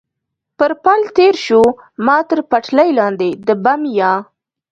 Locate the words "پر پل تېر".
0.57-1.35